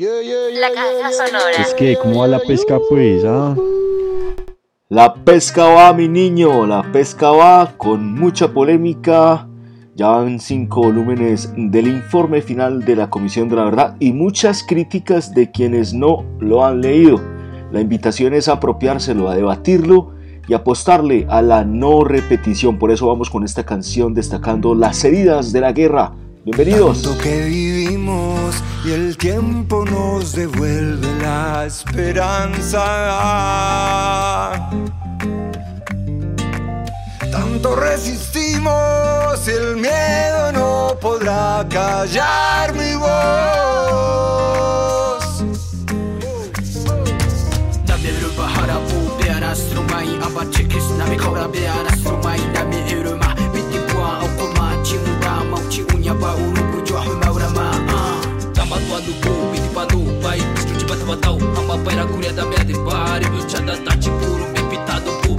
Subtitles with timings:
[0.00, 1.60] La caja sonora.
[1.60, 3.24] Es que, ¿cómo va la pesca pues?
[3.26, 3.56] Ah?
[4.88, 9.48] La pesca va, mi niño, la pesca va con mucha polémica.
[9.96, 14.62] Ya van cinco volúmenes del informe final de la Comisión de la Verdad y muchas
[14.62, 17.20] críticas de quienes no lo han leído.
[17.72, 20.12] La invitación es a apropiárselo, a debatirlo
[20.46, 22.78] y apostarle a la no repetición.
[22.78, 26.12] Por eso vamos con esta canción destacando las heridas de la guerra.
[26.56, 27.02] Bienvenidos.
[27.02, 32.80] Tanto que vivimos y el tiempo nos devuelve la esperanza.
[37.30, 38.72] Tanto resistimos
[39.46, 43.08] y el miedo no podrá callar mi voz.
[47.84, 48.10] Dame
[56.20, 58.18] ba uru bur de hu na ura ma a ah.
[58.56, 62.32] tamba tu andu ko do di padu pai stu ti bata batau ama paira kuria
[62.38, 65.32] da merda e pare meu tchada tá de puro, bem pitado pu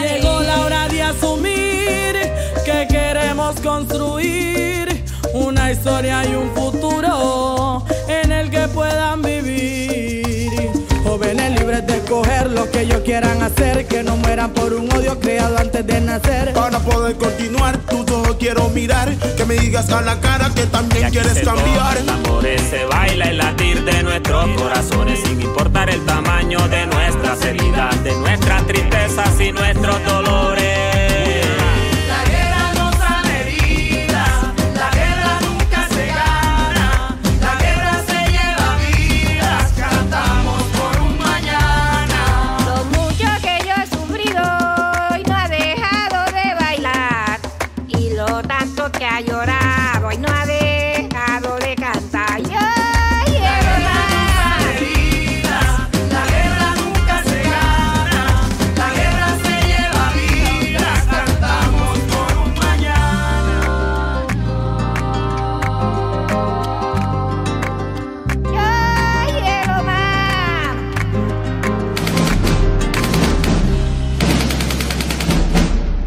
[0.00, 2.14] Llegó la hora de asumir
[2.64, 5.04] que queremos construir
[5.34, 6.85] una historia y un futuro
[12.06, 16.00] escoger lo que ellos quieran hacer, que no mueran por un odio creado antes de
[16.00, 16.52] nacer.
[16.52, 21.10] Para poder continuar, tus ojos quiero mirar, que me digas a la cara que también
[21.10, 21.98] quieres cambiar.
[22.08, 28.04] Amores se baila el latir de nuestros corazones sin importar el tamaño de nuestras heridas,
[28.04, 30.75] de nuestras tristezas y nuestros dolores.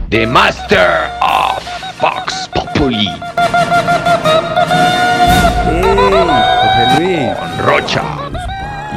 [0.09, 1.61] The Master of
[1.99, 3.05] Fox Populi.
[6.97, 7.29] Luis.
[7.37, 8.03] Con Rocha.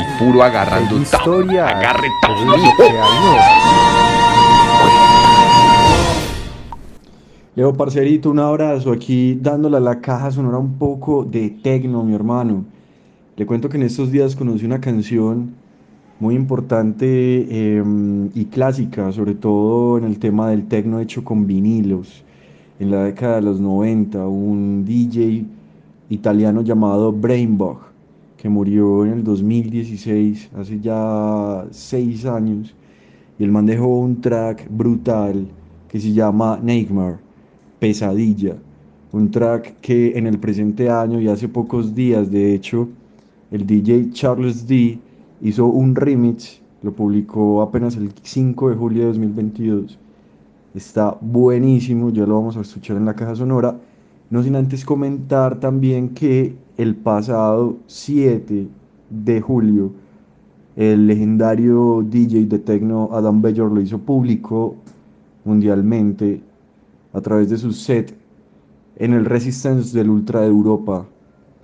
[0.01, 1.69] Y puro agarrando un historia.
[1.69, 2.09] Agarre
[7.56, 12.15] Leo, parcerito, un abrazo aquí dándole a la caja sonora un poco de tecno, mi
[12.15, 12.65] hermano.
[13.37, 15.56] Le cuento que en estos días conocí una canción
[16.22, 17.83] muy importante eh,
[18.33, 22.22] y clásica, sobre todo en el tema del tecno hecho con vinilos.
[22.78, 25.44] En la década de los 90, un DJ
[26.10, 27.78] italiano llamado Brainbug,
[28.37, 32.72] que murió en el 2016, hace ya seis años,
[33.36, 35.48] y el man dejó un track brutal
[35.89, 37.16] que se llama Nightmare,
[37.80, 38.54] Pesadilla,
[39.10, 42.89] un track que en el presente año y hace pocos días, de hecho,
[43.51, 45.01] el DJ Charles D
[45.42, 49.98] hizo un remix, lo publicó apenas el 5 de julio de 2022.
[50.74, 53.77] Está buenísimo, ya lo vamos a escuchar en la caja sonora.
[54.30, 58.68] No sin antes comentar también que el pasado 7
[59.10, 59.92] de julio,
[60.77, 64.77] el legendario DJ de techno Adam Bayor lo hizo público
[65.45, 66.41] mundialmente
[67.12, 68.16] a través de su set
[68.97, 71.04] en el Resistance del Ultra de Europa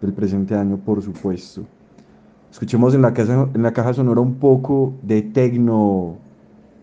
[0.02, 1.64] del presente año, por supuesto.
[2.50, 6.16] Escuchemos en la, casa, en la caja sonora un poco de tecno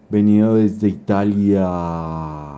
[0.10, 2.55] venido desde Italia.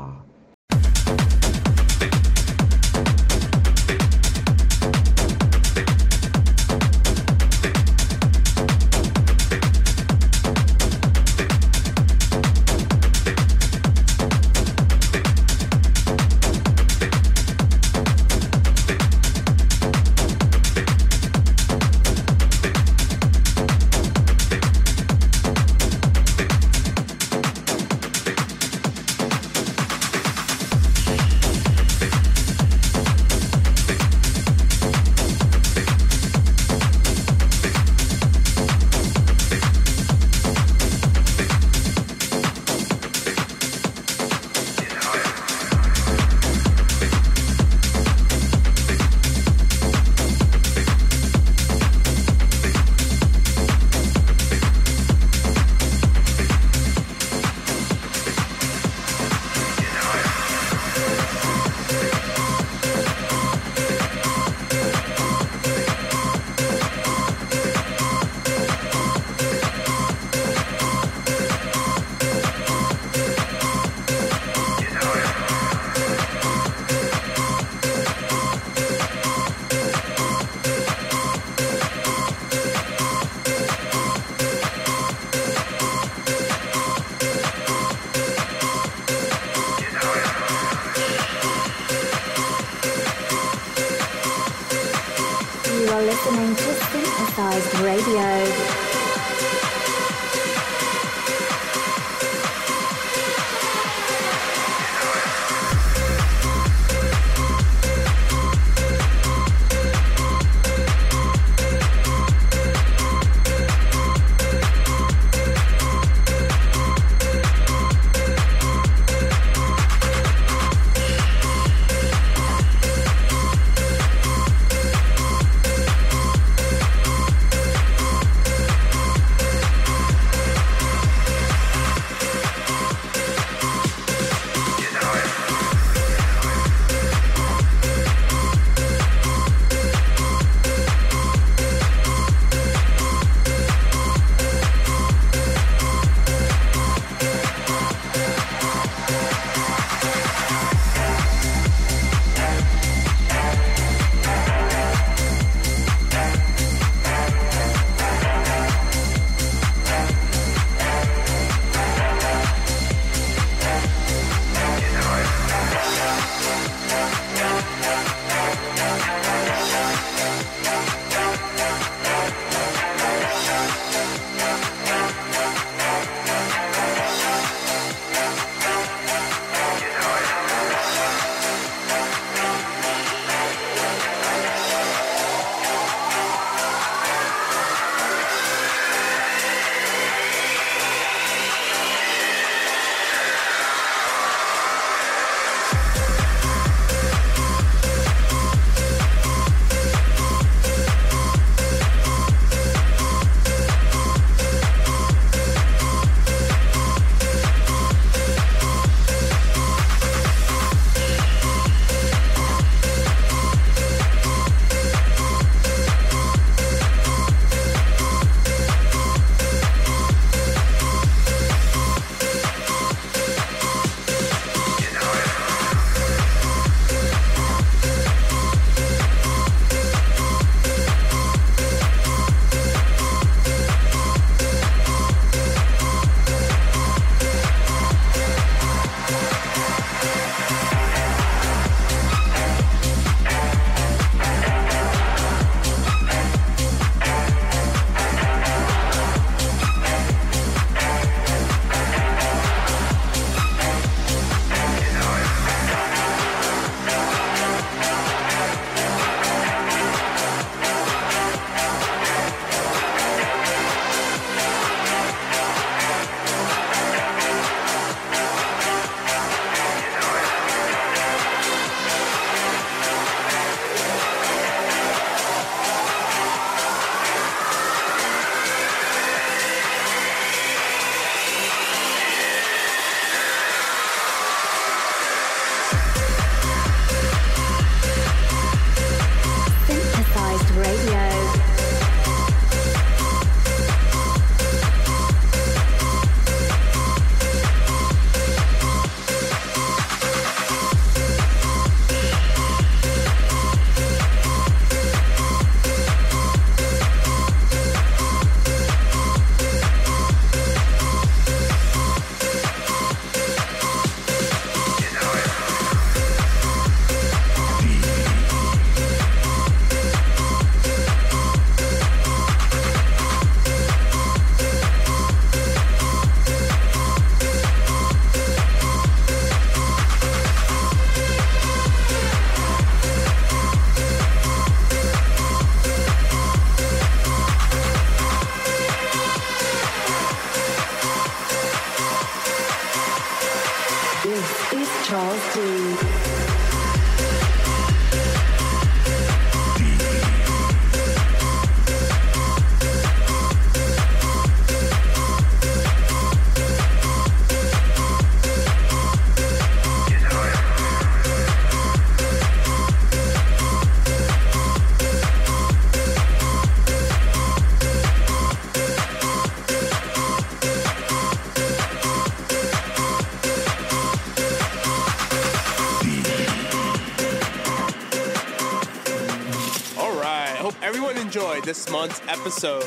[381.88, 382.64] Month's episode.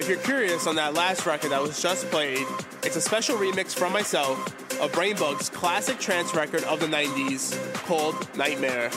[0.00, 2.44] If you're curious on that last record that was just played,
[2.82, 4.38] it's a special remix from myself
[4.80, 8.90] of Brainbug's classic trance record of the 90s called Nightmare.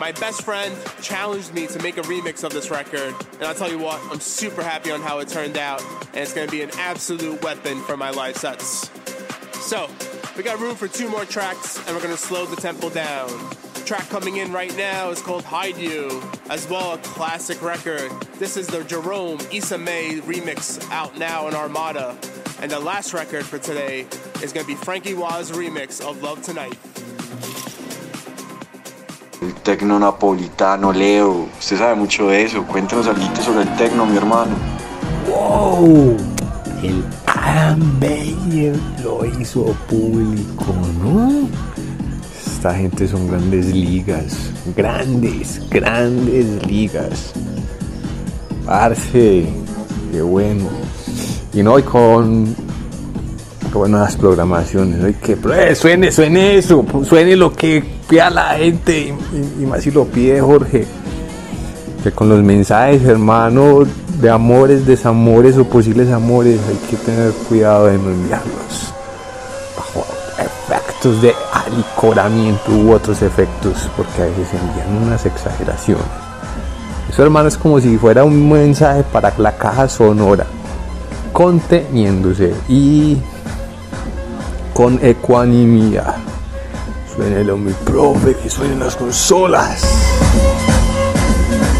[0.00, 3.70] My best friend challenged me to make a remix of this record, and I'll tell
[3.70, 6.70] you what, I'm super happy on how it turned out, and it's gonna be an
[6.78, 8.90] absolute weapon for my live sets.
[9.60, 9.90] So,
[10.38, 13.28] we got room for two more tracks, and we're gonna slow the tempo down.
[13.84, 18.10] Track coming in right now is called Hide You, as well a classic record.
[18.38, 22.16] This is the Jerome Issa May remix out now in Armada.
[22.62, 24.06] And the last record for today
[24.42, 26.78] is gonna be Frankie Waz remix of Love Tonight.
[29.42, 31.50] El tecno napolitano, Leo.
[31.58, 32.64] Usted sabe mucho de eso.
[32.64, 34.56] Cuéntanos algo sobre el tecno, mi hermano.
[35.28, 36.16] ¡Wow!
[36.82, 40.72] El Adam Beyer lo hizo público,
[41.02, 41.73] ¿no?
[42.64, 44.50] Esta gente son grandes ligas.
[44.74, 47.34] Grandes, grandes ligas.
[48.64, 49.44] Parce,
[50.10, 50.70] qué bueno.
[51.52, 52.56] Y no, y con.
[53.70, 54.98] Buenas programaciones.
[54.98, 55.08] ¿no?
[55.10, 56.86] Y que eh, suene, suene eso.
[57.06, 59.14] Suene lo que pida la gente.
[59.60, 60.86] Y más si lo pide Jorge.
[62.02, 63.80] Que con los mensajes, hermano,
[64.22, 68.94] de amores, desamores o posibles amores, hay que tener cuidado de no enviarlos
[69.76, 70.03] bajo
[71.12, 76.04] de alicoramiento u otros efectos, porque a veces envían unas exageraciones.
[77.10, 80.46] Eso, hermano, es como si fuera un mensaje para la caja sonora,
[81.32, 83.18] conteniéndose y
[84.72, 86.16] con ecuanimidad.
[87.14, 89.82] Suénelo, mi profe, que suenen las consolas.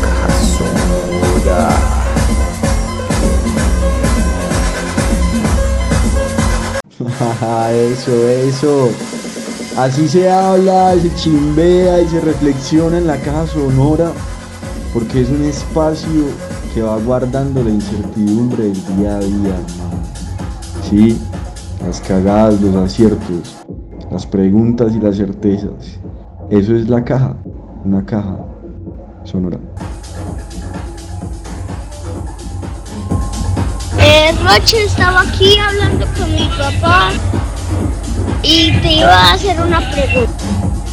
[0.02, 0.28] Caja
[0.58, 1.94] sonora.
[7.72, 9.13] eso, eso.
[9.76, 14.12] Así se habla, se chimbea y se reflexiona en la caja sonora,
[14.92, 16.26] porque es un espacio
[16.72, 19.56] que va guardando la incertidumbre del día a día.
[20.88, 21.20] Sí,
[21.84, 23.56] las cagadas, los aciertos,
[24.12, 25.98] las preguntas y las certezas.
[26.50, 27.34] Eso es la caja,
[27.84, 28.38] una caja
[29.24, 29.58] sonora.
[33.98, 37.10] Eh, Roche estaba aquí hablando con mi papá
[38.44, 40.44] y te iba a hacer una pregunta.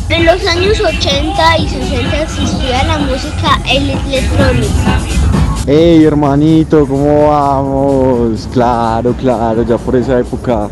[0.10, 5.00] En los años 80 y 60 existía la música electrónica.
[5.68, 8.48] Hey hermanito, ¿cómo vamos?
[8.52, 10.70] Claro, claro, ya por esa época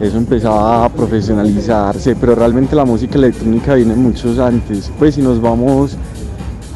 [0.00, 4.90] eso empezaba a profesionalizarse, pero realmente la música electrónica viene muchos antes.
[4.98, 5.96] Pues si nos vamos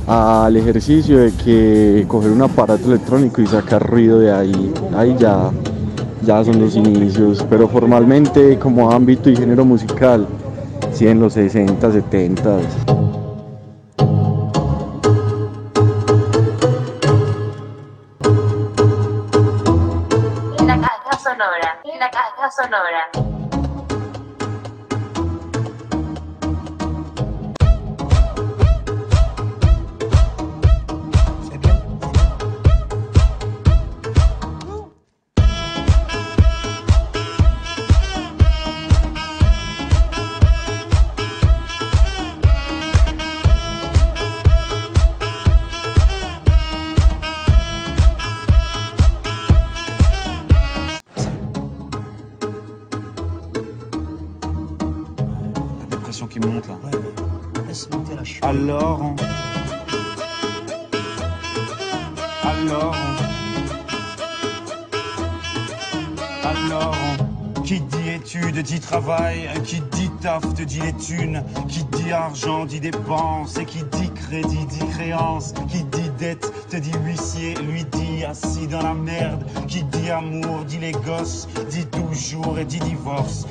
[0.07, 5.51] al ejercicio de que coger un aparato electrónico y sacar ruido de ahí, ahí ya,
[6.23, 10.27] ya son los inicios, pero formalmente como ámbito y género musical,
[10.93, 12.59] sí en los 60, 70.
[20.67, 23.46] La caja sonora, la caja sonora.
[56.07, 56.77] Pression qui monte là.
[58.43, 59.17] Alors.
[62.45, 62.97] Alors.
[66.45, 66.97] Alors.
[67.65, 72.65] Qui dit études dit travail, qui dit taf te dit les thunes, qui dit argent
[72.65, 77.85] dit dépenses, et qui dit crédit dit créance, qui dit dette te dit huissier, lui
[77.85, 82.79] dit assis dans la merde, qui dit amour dit les gosses, dit toujours et dit
[82.79, 83.49] divorce,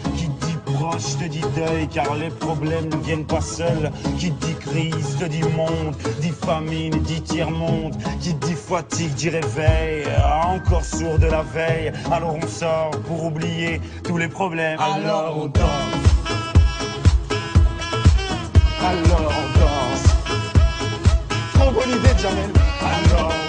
[0.75, 3.91] grosse te dit deuil, car les problèmes ne viennent pas seuls.
[4.17, 7.95] Qui dit crise, te dit monde, dit famine, dit tiers-monde.
[8.21, 10.05] Qui dit fatigue, dit réveil,
[10.45, 11.91] encore sourd de la veille.
[12.11, 14.79] Alors on sort pour oublier tous les problèmes.
[14.79, 16.05] Alors on danse.
[18.81, 20.05] Alors on danse.
[21.53, 22.51] Trop bonne idée, Jamel.
[22.81, 23.44] Alors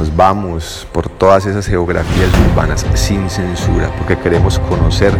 [0.00, 5.12] Nos vamos por todas esas geografías urbanas sin censura, porque queremos conocer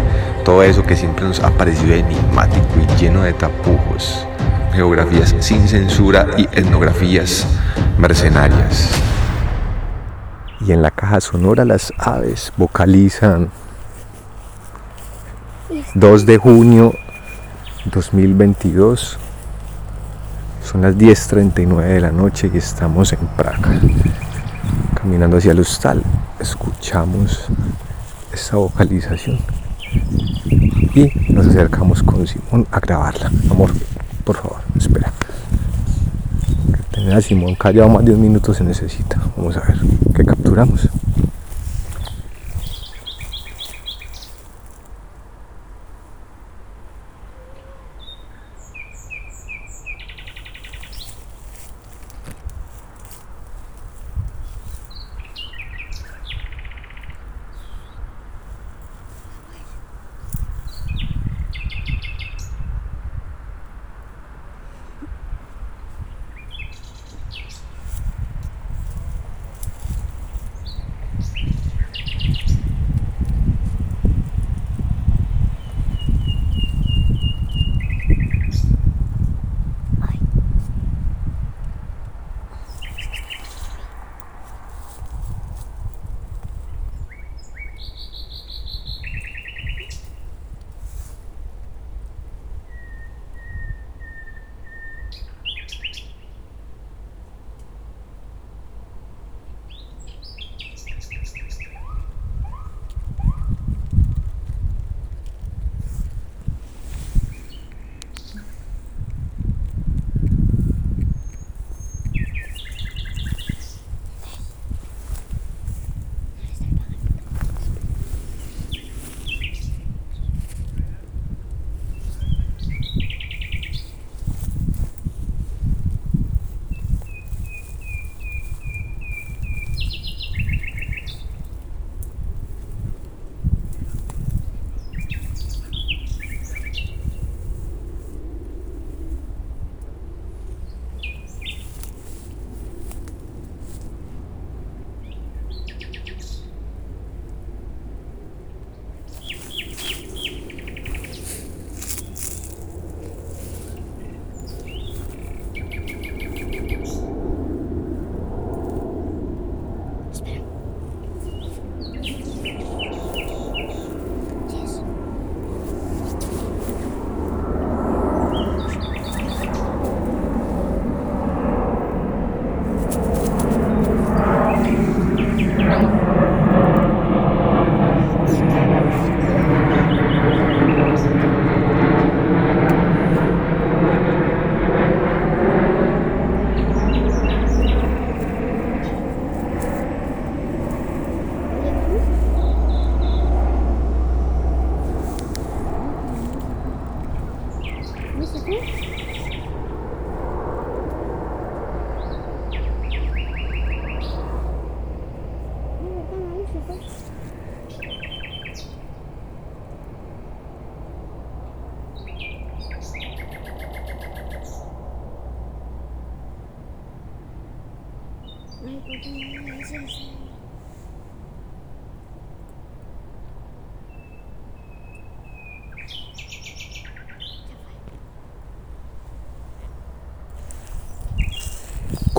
[0.43, 4.27] todo eso que siempre nos ha parecido enigmático y lleno de tapujos.
[4.73, 7.47] Geografías sin censura y etnografías
[7.99, 8.91] mercenarias.
[10.61, 13.51] Y en la caja sonora las aves vocalizan
[15.93, 16.95] 2 de junio
[17.85, 19.19] 2022.
[20.65, 23.79] Son las 10.39 de la noche y estamos en Praga.
[25.01, 26.03] Caminando hacia el hostal,
[26.39, 27.47] escuchamos
[28.35, 29.39] esa vocalización
[30.95, 33.31] y nos acercamos con Simón a grabarla.
[33.51, 33.71] Amor,
[34.25, 35.11] por favor, espera.
[36.75, 39.19] Que tener Simón callado más de un minuto se necesita.
[39.39, 39.79] Vamos a ver
[40.15, 40.87] qué capturamos.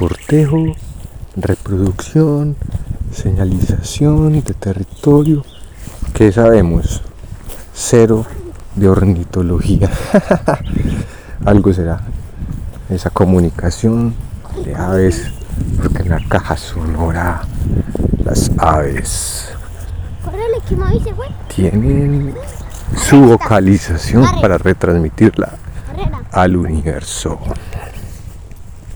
[0.01, 0.73] Cortejo,
[1.35, 2.55] reproducción,
[3.13, 5.45] señalización de territorio.
[6.15, 7.03] ¿Qué sabemos?
[7.73, 8.25] Cero
[8.75, 9.91] de ornitología.
[11.45, 12.01] Algo será
[12.89, 14.15] esa comunicación
[14.65, 15.31] de aves,
[15.81, 17.41] porque en la caja sonora
[18.23, 19.51] las aves
[20.67, 20.75] que
[21.55, 22.35] tienen
[22.95, 25.49] su vocalización para retransmitirla
[26.31, 27.39] al universo.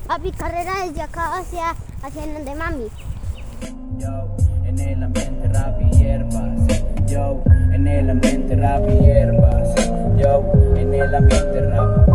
[0.07, 2.87] Papi, carrera desde acá hacia, hacia donde mami.
[4.65, 7.41] En el ambiente rap y hierbas, yo,
[7.73, 9.75] en el ambiente rap y hierbas,
[10.17, 10.43] yo,
[10.75, 12.09] en el ambiente rap.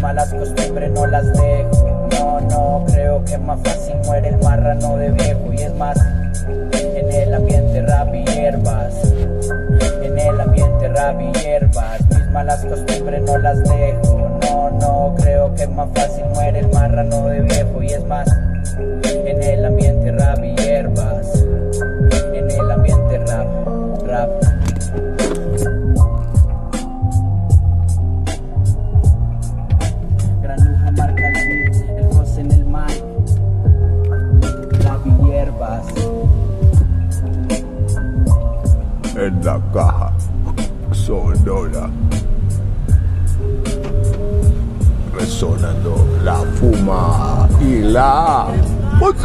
[0.00, 1.93] malas costumbres no las dejo.
[2.18, 5.52] No, no, creo que más fácil muere el marrano de viejo.
[5.52, 5.96] Y es más,
[6.48, 8.94] en el ambiente rap y hierbas.
[10.02, 12.00] En el ambiente rap y hierbas.
[12.10, 14.38] Mis malas costumbres no las dejo.
[14.42, 17.82] No, no, creo que más fácil muere el marrano de viejo.
[17.82, 18.28] Y es más,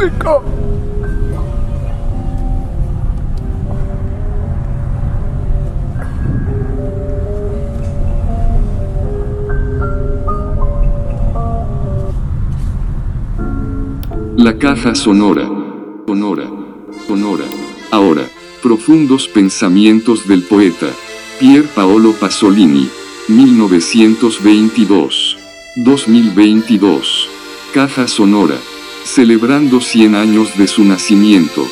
[0.00, 0.08] La
[14.56, 15.46] caja sonora.
[16.06, 16.48] Sonora.
[17.06, 17.44] Sonora.
[17.90, 18.26] Ahora,
[18.62, 20.86] profundos pensamientos del poeta.
[21.38, 22.88] Pier Paolo Pasolini.
[23.28, 25.36] 1922.
[25.76, 27.28] 2022.
[27.74, 28.56] Caja sonora.
[29.04, 31.66] Celebrando 100 años de su nacimiento.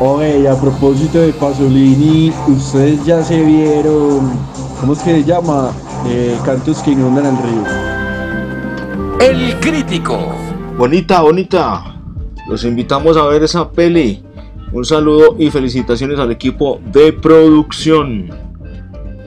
[0.00, 4.30] Oye, a propósito de Pasolini, ustedes ya se vieron,
[4.80, 5.72] ¿cómo es que se llama?
[6.06, 7.64] Eh, cantos que inundan el río.
[9.20, 10.18] El crítico.
[10.76, 11.96] Bonita, bonita.
[12.48, 14.22] Los invitamos a ver esa peli.
[14.72, 18.28] Un saludo y felicitaciones al equipo de producción.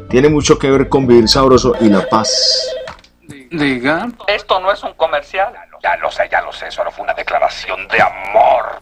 [0.10, 2.32] Tiene mucho que ver con vivir sabroso y la paz.
[3.52, 4.08] Diga.
[4.28, 5.54] Esto no es un comercial.
[5.84, 6.72] Ya lo sé, ya lo sé.
[6.72, 8.82] Solo fue una declaración de amor.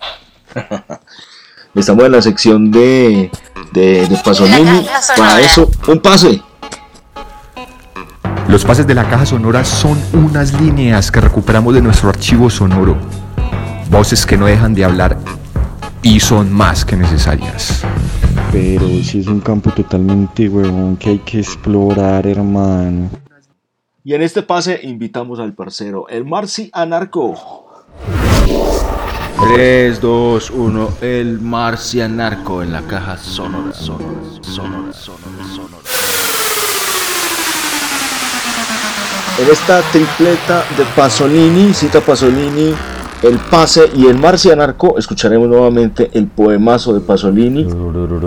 [1.75, 3.29] Estamos en la sección de,
[3.73, 4.87] de, de Pasolini.
[5.17, 6.41] Para eso, un pase.
[8.47, 12.95] Los pases de la caja sonora son unas líneas que recuperamos de nuestro archivo sonoro.
[13.89, 15.17] Voces que no dejan de hablar
[16.05, 17.83] y son más que necesarias.
[18.51, 23.09] Pero si es un campo totalmente huevón que hay que explorar, hermano.
[24.03, 27.33] Y en este pase invitamos al parcero, el Marci Anarco.
[29.55, 35.83] 3, 2, 1, el marcianarco en la caja sonora, sonora, sonora, sonora, sonora.
[39.39, 42.75] En esta tripleta de Pasolini, cita Pasolini,
[43.23, 47.67] el pase y el marcianarco, escucharemos nuevamente el poemazo de Pasolini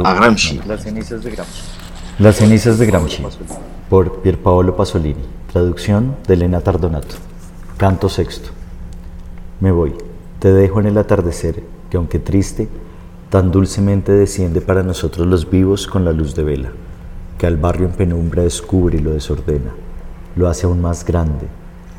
[0.04, 0.60] a Gramsci.
[0.66, 1.62] Las cenizas de Gramsci.
[2.18, 3.22] Las cenizas de Gramsci,
[3.88, 5.22] por Pierpaolo Pasolini.
[5.52, 7.16] Traducción de Elena Tardonato.
[7.76, 8.50] Canto sexto.
[9.60, 9.94] Me voy,
[10.38, 12.68] te dejo en el atardecer, que aunque triste,
[13.30, 16.70] tan dulcemente desciende para nosotros los vivos con la luz de vela,
[17.38, 19.70] que al barrio en penumbra descubre y lo desordena,
[20.36, 21.46] lo hace aún más grande,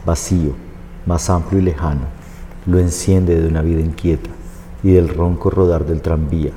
[0.06, 0.54] vacío,
[1.06, 2.19] más amplio y lejano,
[2.66, 4.30] lo enciende de una vida inquieta
[4.84, 6.52] y del ronco rodar del tranvía,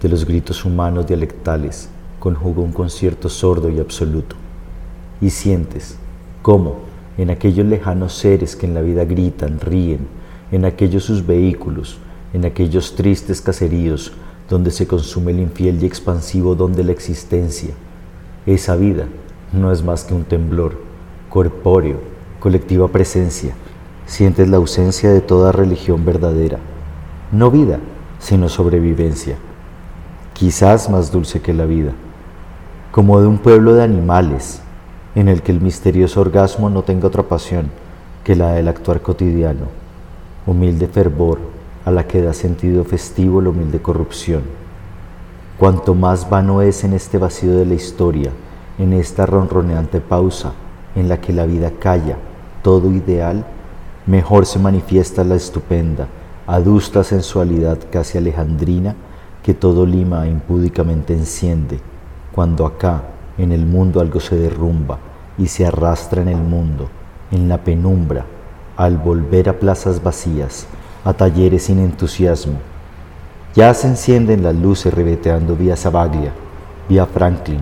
[0.00, 1.88] de los gritos humanos dialectales,
[2.18, 4.36] conjuga un concierto sordo y absoluto.
[5.20, 5.96] Y sientes
[6.42, 6.80] cómo,
[7.18, 10.06] en aquellos lejanos seres que en la vida gritan, ríen,
[10.50, 11.98] en aquellos sus vehículos,
[12.32, 14.12] en aquellos tristes caseríos
[14.48, 17.70] donde se consume el infiel y expansivo don de la existencia,
[18.46, 19.06] esa vida
[19.52, 20.76] no es más que un temblor,
[21.28, 22.00] corpóreo,
[22.40, 23.54] colectiva presencia.
[24.06, 26.58] Sientes la ausencia de toda religión verdadera,
[27.30, 27.78] no vida,
[28.18, 29.36] sino sobrevivencia,
[30.32, 31.92] quizás más dulce que la vida,
[32.90, 34.60] como de un pueblo de animales,
[35.14, 37.70] en el que el misterioso orgasmo no tenga otra pasión
[38.24, 39.66] que la del actuar cotidiano,
[40.46, 41.38] humilde fervor
[41.84, 44.42] a la que da sentido festivo la humilde corrupción.
[45.58, 48.30] Cuanto más vano es en este vacío de la historia,
[48.78, 50.52] en esta ronroneante pausa
[50.94, 52.16] en la que la vida calla,
[52.62, 53.44] todo ideal,
[54.06, 56.08] mejor se manifiesta la estupenda,
[56.46, 58.96] adusta sensualidad casi alejandrina
[59.42, 61.80] que todo Lima impúdicamente enciende,
[62.32, 63.02] cuando acá,
[63.38, 64.98] en el mundo algo se derrumba
[65.38, 66.88] y se arrastra en el mundo,
[67.30, 68.24] en la penumbra,
[68.76, 70.66] al volver a plazas vacías,
[71.04, 72.58] a talleres sin entusiasmo.
[73.54, 76.32] Ya se encienden las luces ribeteando vía Sabaglia,
[76.88, 77.60] vía Franklin,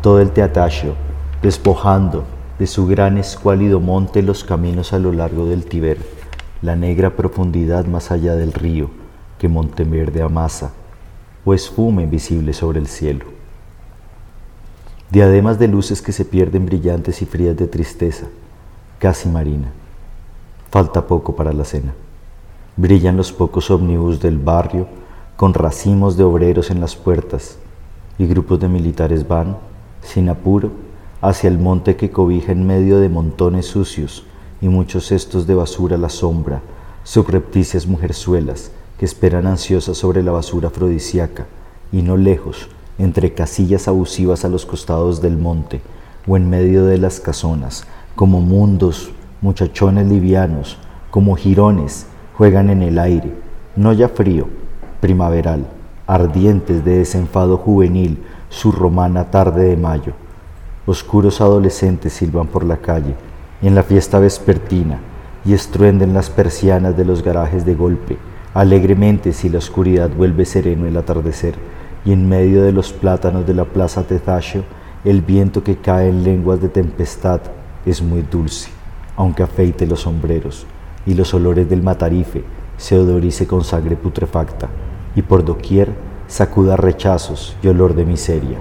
[0.00, 0.94] todo el teataccio,
[1.42, 2.24] despojando
[2.62, 5.98] de su gran escuálido monte los caminos a lo largo del Tiber,
[6.62, 8.88] la negra profundidad más allá del río
[9.40, 10.70] que Monteverde amasa,
[11.44, 13.24] o esfuma invisible sobre el cielo.
[15.10, 18.26] Diademas de luces que se pierden brillantes y frías de tristeza,
[19.00, 19.72] casi marina.
[20.70, 21.92] Falta poco para la cena.
[22.76, 24.86] Brillan los pocos ómnibus del barrio
[25.34, 27.58] con racimos de obreros en las puertas
[28.18, 29.56] y grupos de militares van,
[30.00, 30.91] sin apuro,
[31.22, 34.24] hacia el monte que cobija en medio de montones sucios
[34.60, 36.60] y muchos cestos de basura la sombra,
[37.04, 41.46] subrepticias mujerzuelas que esperan ansiosas sobre la basura afrodisíaca,
[41.92, 45.80] y no lejos, entre casillas abusivas a los costados del monte
[46.26, 47.84] o en medio de las casonas,
[48.16, 50.76] como mundos, muchachones livianos,
[51.10, 52.06] como jirones,
[52.36, 53.32] juegan en el aire,
[53.76, 54.48] no ya frío,
[55.00, 55.66] primaveral,
[56.06, 60.14] ardientes de desenfado juvenil, su romana tarde de mayo.
[60.84, 63.14] Oscuros adolescentes silban por la calle,
[63.62, 64.98] en la fiesta vespertina,
[65.44, 68.18] y estruenden las persianas de los garajes de golpe,
[68.52, 71.54] alegremente si la oscuridad vuelve sereno el atardecer,
[72.04, 74.64] y en medio de los plátanos de la plaza Tetacio,
[75.04, 77.40] el viento que cae en lenguas de tempestad
[77.86, 78.68] es muy dulce,
[79.16, 80.66] aunque afeite los sombreros,
[81.06, 82.42] y los olores del matarife
[82.76, 84.68] se odorice con sangre putrefacta,
[85.14, 85.90] y por doquier
[86.26, 88.58] sacuda rechazos y olor de miseria.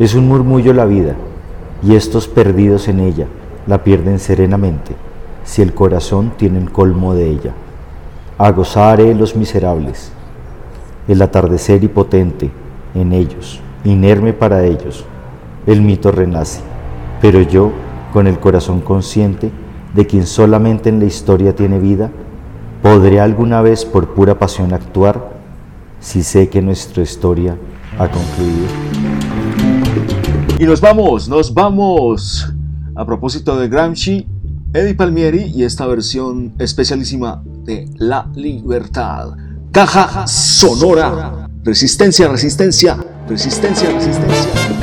[0.00, 1.14] Es un murmullo la vida,
[1.82, 3.26] y estos perdidos en ella
[3.66, 4.96] la pierden serenamente,
[5.44, 7.52] si el corazón tiene el colmo de ella.
[8.38, 10.10] A gozar los miserables,
[11.06, 12.50] el atardecer hipotente
[12.94, 15.04] en ellos, inerme para ellos,
[15.66, 16.62] el mito renace,
[17.20, 17.70] pero yo,
[18.14, 19.50] con el corazón consciente
[19.92, 22.10] de quien solamente en la historia tiene vida,
[22.82, 25.28] ¿podré alguna vez por pura pasión actuar
[26.00, 27.58] si sé que nuestra historia
[27.98, 29.09] ha concluido?
[30.60, 32.46] Y nos vamos, nos vamos.
[32.94, 34.26] A propósito de Gramsci,
[34.74, 39.30] Eddie Palmieri y esta versión especialísima de La Libertad.
[39.72, 41.48] Caja sonora.
[41.64, 44.79] Resistencia, resistencia, resistencia, resistencia.